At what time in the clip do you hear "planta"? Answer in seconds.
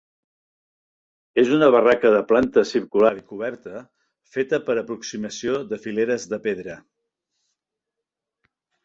2.31-2.63